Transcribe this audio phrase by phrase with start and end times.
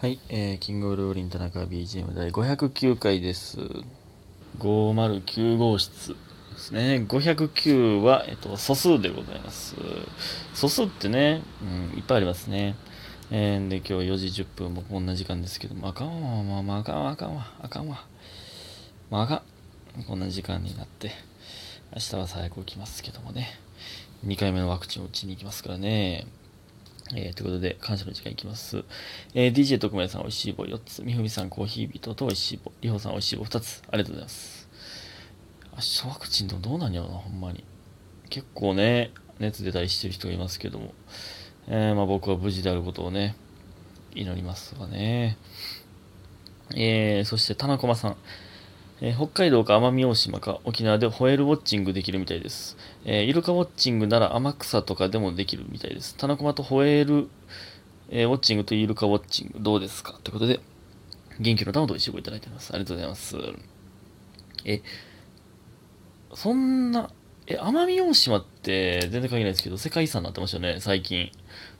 [0.00, 3.58] はい、えー、キングオブローリン田中 BGM 第509回です。
[4.58, 6.16] 509号室で
[6.56, 7.04] すね。
[7.06, 9.76] 509は、えっと、素数でございます。
[10.54, 11.42] 素数ってね、
[11.92, 12.76] うん、いっぱいありますね。
[13.30, 18.06] えー、で、今日4時10分、僕こんな時間ですけども、あかんわ、まあまあ、あかんわ、あかんわ、あかんわ。
[19.10, 19.42] まあ、あか
[19.98, 20.04] ん。
[20.04, 21.12] こんな時間になって、
[21.92, 23.50] 明日は最悪起きますけどもね。
[24.24, 26.26] 2回目のワクチンを打ちに行きますからね。
[27.14, 28.84] えー、ということで、感謝の時間いきます。
[29.34, 31.02] えー、DJ 特命さん、おいしい棒4つ。
[31.02, 32.72] みふみさん、コーヒービートとおいしい棒。
[32.80, 33.82] りほさん、おいしい棒2つ。
[33.90, 34.68] ありがとうございます。
[35.72, 37.64] 明日ワクチンでもどうなんやろな、ほんまに。
[38.28, 39.10] 結構ね、
[39.40, 40.94] 熱出たりしてる人がいますけども。
[41.66, 43.34] えー、まあ僕は無事であることをね、
[44.14, 45.36] 祈りますわね。
[46.76, 48.16] えー、そして、田中駒さん。
[49.02, 52.76] えー北海道か奄美大島か沖縄でホエールウォッチングできるみたいです。
[53.04, 56.16] えーイルカウォッチングなら天草とかでもできるみたいです。
[56.16, 57.28] 田中間とホエール、
[58.10, 60.18] えーウォッチングとイルカウォッチングどうですか？
[60.22, 60.60] ということで、
[61.38, 62.72] 元気の玉と一緒いただいてます。
[62.74, 63.36] ありがとうございます。
[64.66, 64.82] え、
[66.34, 67.10] そんな、
[67.46, 71.30] え、奄美大島って全然関係ないですけど、世界遺産になってましたよね、最近。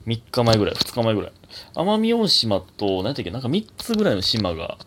[0.07, 1.31] 3日前ぐらい、2日前ぐらい。
[1.75, 4.79] 奄美大島と、何やったっけ、なんか3つぐらいの島が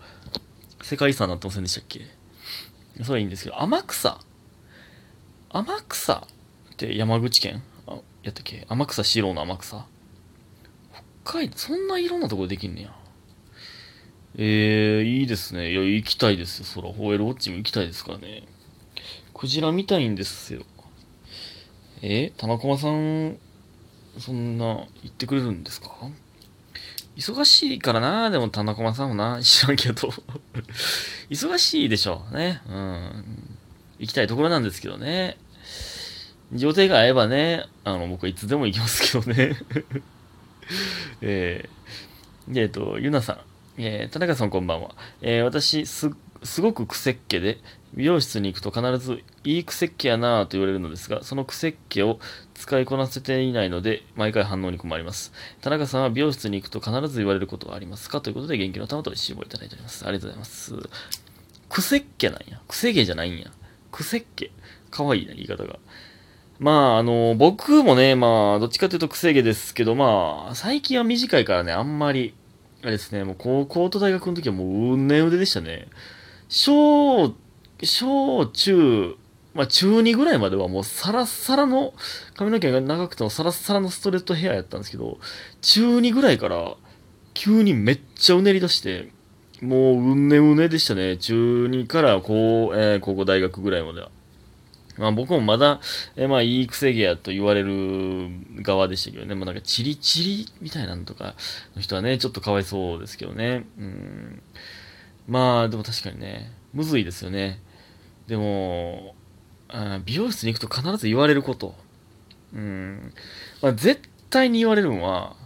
[0.82, 2.00] 世界遺産になってませんでしたっけ？
[3.02, 4.20] それはいいんですけど、天草
[5.50, 7.62] 天草って山口県？
[7.86, 8.66] あやったっけ？
[8.68, 9.86] 天草四郎の天草
[11.24, 12.94] 北海道、そんないろんなところできんねや。
[14.36, 15.70] えー、いいですね。
[15.70, 16.64] いや、行きたいですよ。
[16.64, 18.42] そら、ホエールウォッチも行きたいですからね。
[19.32, 20.64] クジラ見たいんですよ。
[22.02, 23.38] えー、田中さん、
[24.18, 25.88] そんな、行ってくれるんですか？
[27.16, 30.12] 忙しいからな、でも田中さんもな、 知らんけど。
[31.30, 32.60] 忙しいでしょうね。
[32.68, 33.56] うん。
[33.98, 35.36] 行きたいところなんですけどね。
[36.52, 39.56] 予定が合えばね、あの、僕はいつでも行きますけどね。
[41.22, 43.38] えー、えっと、ゆなさん。
[43.76, 44.94] えー、田中さんこんばんは。
[45.20, 46.10] えー、私、すっ、
[46.44, 47.58] すごく癖っ気で、
[47.94, 52.18] 美容室に行くと必ず、いい癖っ気やなぁと言われるのですが、その癖っ気を
[52.55, 55.33] 使いこなせていないので、毎回反応に困ります。
[55.60, 58.20] 田中さんは美容室に行くと必ず言われることはありますか？
[58.20, 60.04] ということで、元気の玉と一緒いただいております。
[60.06, 60.74] ありがとうございます。
[61.68, 62.60] 癖っ気なんや。
[62.68, 63.50] 癖毛じゃないんや。
[63.92, 64.50] 癖っ気。
[64.90, 65.78] かわいいな、言い方が。
[66.58, 72.34] まあ、あの、僕もね、まあ、どっちかというと癖毛ですけど、まあ、最近は短いからね、あんまり、
[72.83, 75.88] あれですね、もう高校と大学の時はもう、うねうねでしたね。
[76.48, 77.34] 小、
[77.82, 79.16] 小中、
[79.55, 81.94] まあ中2ぐらいまではもうサラッサラの、
[82.34, 85.18] 髪の毛が長くてもサラッサラのストレートヘアやったんですけど、
[85.62, 86.77] 中2ぐらいから、
[87.34, 89.12] 急にめっちゃうねり出して、
[89.60, 91.16] もううねうねでしたね。
[91.16, 94.10] 中2から高,、えー高校大学ぐらいまでは。
[94.96, 95.80] まあ僕もまだ、
[96.16, 98.28] えーまあいい癖毛やと言われる
[98.62, 99.34] 側でしたけどね。
[99.34, 101.34] もうなんかチリチリみたいなのとか
[101.74, 103.64] の人はね、ちょっとかわいそうですけどね。
[103.78, 104.42] うん。
[105.27, 107.61] まあでも確かにね、むずいですよね。
[108.27, 109.14] でも、
[109.68, 111.74] あ美容室に行くと必ず言われること。
[112.55, 113.12] うん。
[113.63, 115.36] まあ絶対に言われるのは、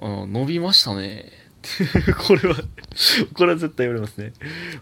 [0.00, 1.30] あの伸びましたね。
[2.26, 2.56] これは、
[3.34, 4.32] これは絶対言われますね。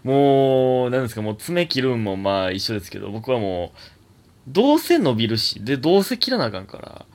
[0.03, 3.77] もう、なんですか、もう爪切るんもまあ一緒ですけど、僕はもう、
[4.47, 7.05] どうせ伸びるし、で、どうせ切らなあかんから、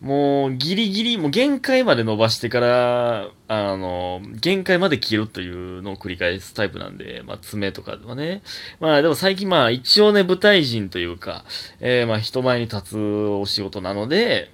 [0.00, 8.42] もうギリギリ、もう限界まで伸ばしてから、あの、限界まで切るというのを繰り返すタイプなんで、まあ爪とかではね。
[8.78, 11.44] まあでも最近まあ一応ね、舞台人というか、
[11.80, 14.52] えー、まあ人前に立つお仕事なので、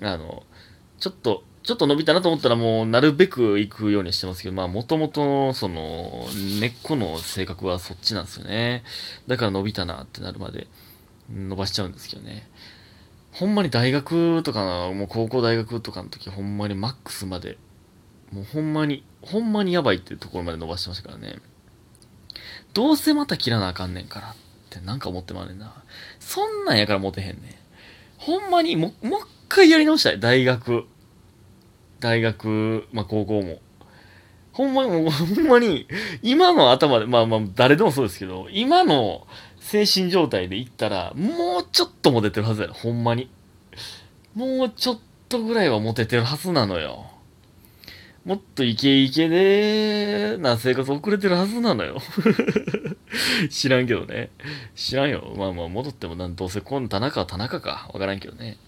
[0.00, 0.42] あの、
[0.98, 6.26] ちょっと、ちょっと伸びたなと思ったらもうなるべく行くようにしてますけど、まあもともとその
[6.58, 8.82] 根っこの性格はそっちなんですよね。
[9.28, 10.66] だから伸びたなってなるまで
[11.32, 12.48] 伸ばしちゃうんですけどね。
[13.32, 17.58] ほんまに大学とかの、もう高校大学とかの時ほんまにマックスまで、
[18.32, 21.36] もうほんまに、ほんまにやばいっていうところまで伸ばしてましたからね。
[22.74, 24.34] どうせまた切らなあかんねんからっ
[24.70, 25.74] てなんか思ってまうねんな。
[26.18, 27.36] そんなんやからモテへんねん。
[28.18, 30.20] ほんまにも、もう一回やり直したい。
[30.20, 30.84] 大学。
[31.98, 33.60] 大学、まあ高校も。
[34.52, 35.86] ほんまに、ほんまに、
[36.22, 39.26] 今の頭で、まあまあ誰でもそうですけど、今の
[39.60, 42.74] 精神状態で言ったら、もうちょっとモテてるはずやろ。
[42.74, 43.30] ほんまに。
[44.34, 47.06] もうちょっとぐらいはモテてるはずなのよ。
[48.24, 51.98] もっとイケイケで、な生活送れてるはずなのよ。
[53.48, 54.30] 知らんけどね。
[54.74, 55.34] 知らんよ。
[55.36, 57.90] まあまあ戻ってもなんどうせ今度田中は田中か。
[57.92, 58.58] わからんけどね。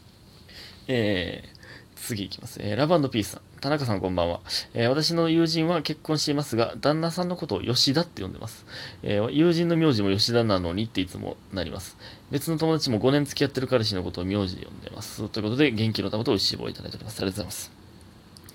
[0.88, 1.61] えー、
[2.02, 2.58] 次いきます。
[2.60, 3.40] えーラブピースさん。
[3.60, 4.40] 田中さんこんばんは。
[4.74, 8.66] えー私の友人は結婚していますが、旦那さんのことを吉田って呼んでます。
[9.04, 11.96] えー友人の名字も吉田なのにっていつもなります。
[12.32, 15.28] 別の友達も5年付き合ってる彼氏のことを名字で呼んでます。
[15.28, 17.20] ということで、元気の玉と美味しい棒をいただいております。
[17.20, 17.72] ありがとうございます。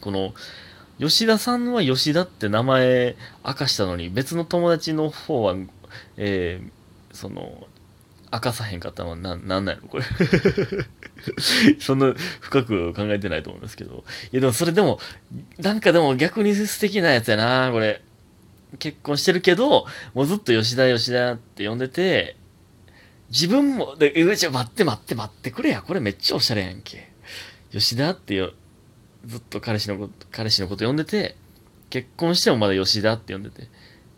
[0.02, 0.34] この、
[1.00, 3.16] 吉田さんは吉田って名前
[3.46, 5.56] 明かしたのに、別の友達の方は、
[6.18, 7.68] えー、その、
[8.32, 10.04] 明かさへんかったのはな、なんなんやろこれ
[11.80, 14.04] そんな深く考えてないと思うんですけど。
[14.32, 15.00] いやでもそれでも、
[15.60, 18.02] なんかでも逆に素敵なやつやな、これ。
[18.80, 22.36] 結婚してるけど、もうずっと吉田吉田って呼んでて、
[23.30, 25.82] 自分も、で、うち待って待って待ってくれや。
[25.82, 27.12] これめっちゃおしゃれやんけ。
[27.72, 28.54] 吉田ってよ、
[29.26, 31.36] ずっと彼氏のこと、彼氏のこと呼んでて、
[31.90, 33.64] 結婚してもまだ吉田って呼んでて、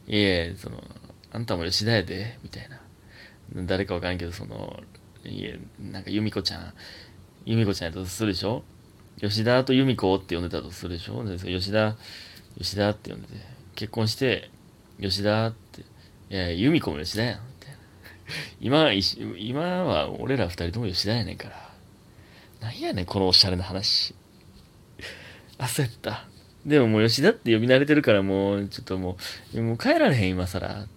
[0.07, 0.83] いえ、その、
[1.31, 2.78] あんたも吉田やで、みたいな。
[3.55, 4.81] 誰かわからんけど、その、
[5.25, 6.73] いえ、なんか由美子ちゃん、
[7.45, 8.63] 由美子ちゃんやとするでしょ？
[9.19, 11.23] 吉田と由美子って呼んでたとするでしょ？
[11.25, 11.97] 吉田、
[12.57, 13.33] 吉田って呼んでて、
[13.75, 14.49] 結婚して、
[15.01, 15.85] 吉田って、い
[16.35, 17.77] や、由美子も吉田やん、みたいな。
[18.61, 18.91] 今、
[19.37, 21.69] 今は俺ら二人とも吉田やねんから。
[22.61, 24.13] なんやねん、このおしゃれな話。
[25.57, 26.25] 焦った。
[26.65, 29.17] でももう吉田って呼び慣れてるからもう、ちょっとも
[29.53, 30.87] う、もう帰られへん、今更。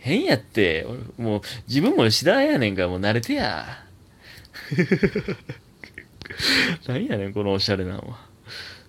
[0.00, 0.86] 変やって。
[0.88, 3.84] 俺、もう、自分も吉田やねんからもう慣れてや。
[6.88, 8.30] 何やねん、このおしゃれなのは。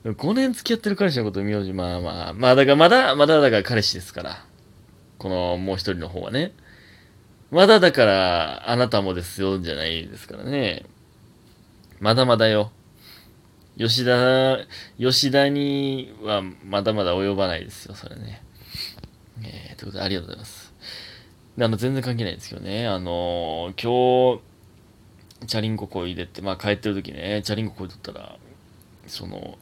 [0.06, 4.46] 5年付き合ってる彼氏のこと名字、まあまあ、まあだからまだ、まだだから彼氏ですから。
[5.20, 6.54] このもう一人の方はね。
[7.52, 10.86] まだだから、あなたもですよ、じゃないですからね。
[12.00, 12.72] まだまだよ。
[13.78, 14.60] 吉田、
[14.98, 18.42] 吉田にはまだまだ及ばないですよ、それね。
[19.44, 20.61] えー、ということで、ありがとうございます。
[21.60, 28.38] あの、全然関係ないんですけどね、あのー、今日、チャリンコこいでって、まあ帰ってる時ね、チャリンコこいとったら、
[29.08, 29.58] その、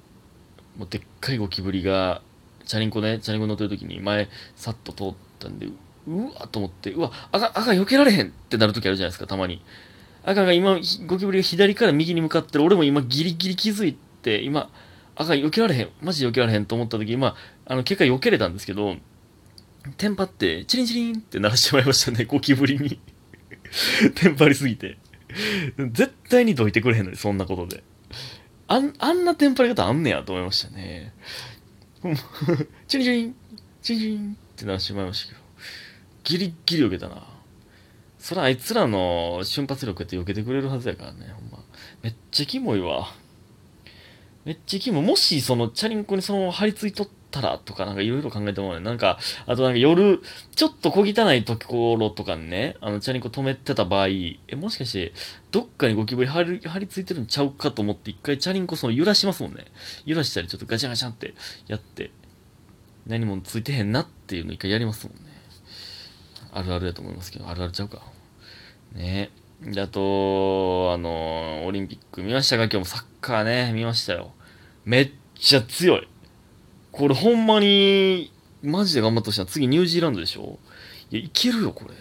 [0.78, 2.22] もうでっかいゴキブリが、
[2.66, 5.68] チャリンコね、チャリンコ乗ってる時に前、さっと通ったんで、
[6.08, 9.64] うわと思って、うわ、赤、赤避けられへんってなる時あるじゃないですか、たまに。
[10.24, 12.64] 赤が今、ゴキブリが左から右に向かってる。
[12.64, 14.70] 俺も今ギリギリ気づいて、今、
[15.16, 15.90] 赤避けられへん。
[16.02, 17.36] マジで避けられへんと思った時、今、
[17.66, 18.96] あの、結果避けれたんですけど、
[19.98, 23.00] テンパって、チリンチリンって鳴らしてしまいましたね、ゴキブリに
[24.16, 24.98] テンパりすぎて。
[25.92, 27.84] 絶対にどいてくれへんのに、そんなことで。
[28.68, 31.14] あん、あんなテンパり方あんねやと思いましたね。
[32.88, 33.36] チリンチリン、
[33.82, 35.42] チリンチリンって鳴らしてしまいましたけど、
[36.24, 37.24] ギリギリ避けたな。
[38.20, 41.60] そらあいつらの瞬発力って避けてくれるはずやからね、ほんま。
[42.02, 43.14] めっちゃキモいわ。
[44.46, 45.06] めっちゃキモい。
[45.06, 48.80] もし、その、チャリンコにそのまま張り付いとったら、とか、なんかいろいろ考えてもね。
[48.80, 50.22] なんか、あとなんか夜、
[50.56, 55.14] ちょっと小汚いところとかにね、あの、チャリンコ止めてた場合、え、もしかして、
[55.52, 59.66] どっかにゴキブリ張り、張り付いてるんちゃうかと思って、一回チャリンコその揺らしますもんね。
[60.06, 61.34] 揺らしたり、ちょっとガチャガチャって
[61.68, 62.12] やって、
[63.08, 65.32] 何もついてへんなっていうの一回やりますもんね。
[66.52, 68.02] あるあるやと思いますけど、あるあるちゃうか。
[68.94, 69.30] ね
[69.62, 72.64] で、あと、あの、オリンピック見ましたか？
[72.64, 74.32] 今日もサッカーね、見ましたよ。
[74.86, 76.08] めっちゃ強い。
[77.00, 78.30] これほんまに、
[78.62, 79.46] マジで頑張ってほしいな。
[79.46, 80.60] 次ニュージーランドでしょ？
[81.10, 81.96] いや、いけるよ、これ。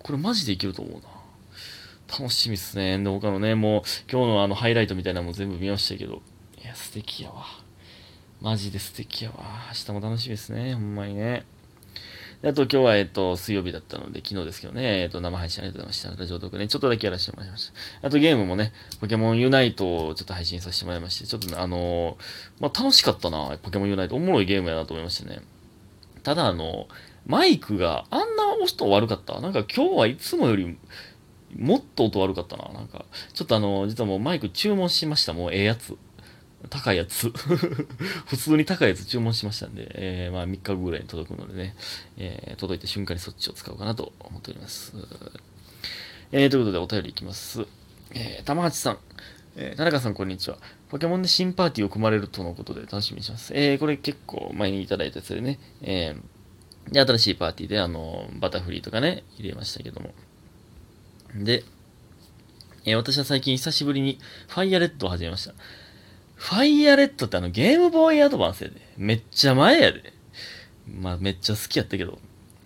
[0.00, 2.18] これマジでいけると思うな。
[2.18, 2.98] 楽しみっすね。
[2.98, 3.82] で、他のね、もう、
[4.12, 6.20] 今日のあの、ハイライトみたいなのも全部見ましたけど。
[6.62, 7.46] いや、素敵やわ。
[8.42, 9.36] マジで素敵やわ。
[9.68, 10.74] 明日も楽しみですね。
[10.74, 11.46] ほんまにね。
[12.44, 16.20] あと今日は、えっと、水曜日だったので、昨日ですけどね、えっと、生配信ありがとうございました。
[16.20, 18.08] ラジオトークね、ちょっとだけやらせてもらいました。
[18.08, 22.18] あとゲームもね、ポケモンユナイトをちょっと配信させてもらいまして、ちょっとね、あの、
[22.58, 24.16] まあ、楽しかったな、ポケモンユナイト。
[24.16, 25.40] おもろいゲームやなと思いましてね。
[26.24, 26.88] ただ、あの、
[27.26, 30.76] マイクがあんな音悪かったなんか今日はいつもより、
[31.56, 32.70] もっと音悪かったな。
[32.72, 35.32] なんか、ちょっとあの、実はもうマイク注文しました。
[35.32, 35.96] もうええやつ。
[36.70, 37.30] 高いやつ
[38.26, 41.74] 普通に高いやつ注文しましたんで、えー、まあ3日後ぐらいに届くのでね、
[42.16, 44.92] えー、届いた瞬間にそっちを使おうかなと思っております。
[46.32, 47.66] えー、ということでお便りいきます。
[48.12, 48.98] えー、玉八さん。
[49.54, 50.56] えー、田中さん、こんにちは。
[50.88, 53.52] ポケモンで新パーティーを組まれるとのことで楽しみにします。
[53.54, 60.14] えー、これ結構前にいただいたやつでね、えー、で、新しいパーティーで、あの、バタフリーとかね、入れましたけども。
[61.34, 61.64] で、
[62.84, 65.54] えー、私は最近久しぶりにファイアレッドを始めました。
[66.42, 68.74] ファイアレッドってあのゲームボーイアドバンスやで。
[68.96, 70.12] めっちゃ前やで。
[70.88, 72.18] まあめっちゃ好きやったけど。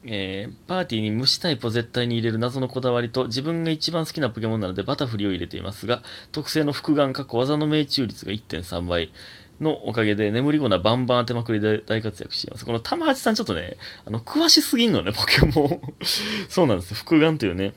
[0.02, 6.02] えー、パーティーに虫タイプを絶対に入れる謎のこだわりと自分が一番好きなポケモンなのでバタフリを入れていますが、
[6.32, 9.12] 特性の複眼過去技の命中率が1.3倍
[9.60, 12.64] のおかげで眠り後なバンバン当てまくりで大活躍しています。
[12.64, 15.80] この玉八さんちょっとね、あの、詳しすぎんのね、ポケモン。
[16.48, 16.96] そうなんですよ。
[16.96, 17.74] 複眼というね、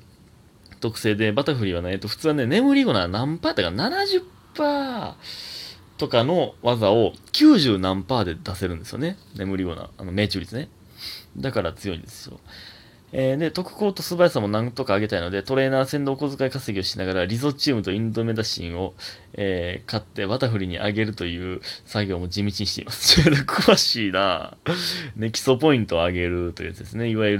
[0.79, 3.89] 特性で、バタフリはね、えっと、普通はね、眠り後な何パーだから
[4.55, 5.15] 70%、
[5.99, 9.17] とかの技を90何パーで出せるんですよね。
[9.35, 10.69] 眠り後な、あの命中率ね。
[11.37, 12.39] だから強いんですよ。
[13.11, 18.93] えー、で、特攻と素早さもなんとか上げたいので、トレーナー戦でお小遣い稼ぎをしながら、リゾチウムとインドメダシンを、
[19.33, 23.19] えー、買ってバタフリに上げるという作業も地道にしています。
[23.43, 24.57] 詳しいな
[25.15, 27.09] ね、基礎ポイントを上げるというやつですね。
[27.09, 27.37] いわゆ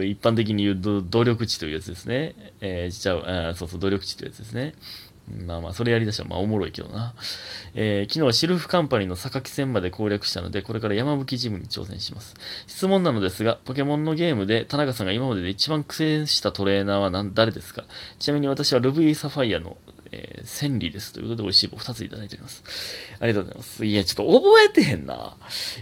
[0.00, 2.34] る、一般的に言う努力値というやつですね。
[2.60, 4.74] えー、ちゃう、あそうそう、努力値というやつですね。
[5.46, 7.14] まあまあ、それやりだしたらまあおもろいけどな。
[7.74, 12.34] えー、昨日はシルフカンパニーの榊戦まで攻略したので、これから山吹ジムに挑戦します。
[12.66, 17.84] 質問なのですが、ポケモンのゲームで田中さんが今までで一番苦戦したトレーナーは何誰ですか？
[18.18, 19.76] ちなみに私はルビーサファイアの、
[20.12, 21.12] えー、千里です。
[21.12, 22.64] ということで、美味しい棒2ついただいております。
[23.20, 23.84] ありがとうございます。
[23.84, 25.36] いや、ちょっと覚えてへんな。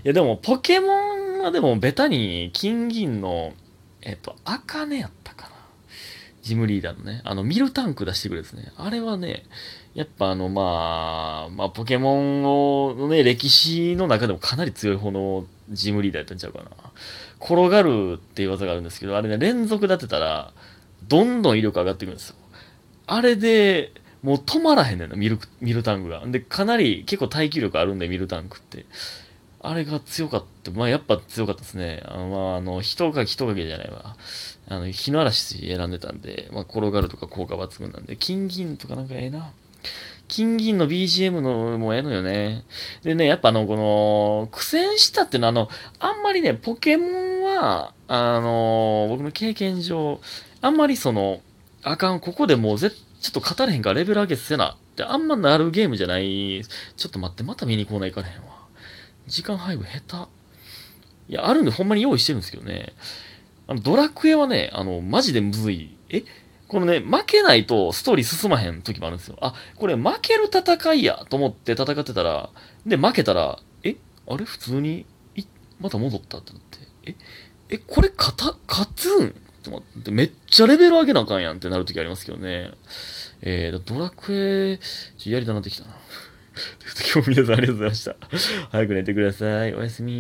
[0.04, 0.86] いや、でも、ポケモ
[1.16, 3.54] ンはでも、ベタに、金銀の、
[4.02, 5.47] えっ、ー、と、アカネやったか。
[6.48, 8.72] ジムリーダーのね、あの、ミルタンク出してくるですね。
[8.78, 9.44] あれはね、
[9.94, 16.70] やっぱあの、まあ、まあ、ポケモンのね、歴史の中でもかなり強い方のジムリーダーやったんちゃうかな。
[17.38, 20.54] 転がるっていう技があるんですけど、あれね、連続立てたら、
[21.06, 22.36] どんどん威力上がっていくんですよ。
[23.06, 26.26] あれで、もう止まらへんねんな、ミルミルタンクが。
[26.26, 28.86] で、かなり結構耐久力あるんで、ミルタンクって。
[29.60, 30.70] あれが強かった。
[30.70, 32.02] まあ、やっぱ強かったですね。
[32.06, 34.16] あの、まあ、あの、人影人影じゃないわ。
[34.68, 39.50] あの、日の嵐選んでたんで、まあ、転がるとか効果抜群なんで、金銀とかなんかええな。
[40.28, 42.64] 金銀の BGM のもええのよね。
[43.02, 50.20] でね、やっぱあの、この、苦戦したっていうのは、あの、あんまりね、ポケモンは、あの、僕の経験上、
[50.60, 51.40] あんまりその、
[51.82, 56.62] あかん、ここでもうぜ、ちょっと語れへんからレベル上げせなってあんまなるゲームじゃない。
[56.96, 58.57] ちょっと待って、また見に行こうないかれへんわ。
[59.28, 61.32] 時間配分下手。
[61.32, 62.94] いや、あるんでほんまに用意してるんですけどね。
[63.66, 65.94] あの、ドラクエはね、あの、マジでむずい。
[66.08, 66.24] え？
[66.66, 69.38] このね、負けないとストーリー進まへん時もあるんですよ。
[69.40, 72.50] あ、これ負ける戦いやと思って戦ってたら、
[72.86, 73.96] で、負けたら、え？
[74.26, 74.44] あれ？
[74.44, 75.44] 普通に、い、
[75.80, 77.14] また戻ったってなって、え、
[77.70, 79.28] え、これ勝た、勝つん？
[79.28, 79.30] っ
[79.62, 82.70] て思って、めっちゃレベル上げなあかんやんってなる時ありますけどね。
[83.40, 84.78] えー、ドラクエ、
[85.18, 85.96] ちょやりたなってきたな。
[87.14, 88.16] 今日皆さんありがとうございました。
[88.70, 89.74] 早く寝てください。
[89.74, 90.16] おやすみ。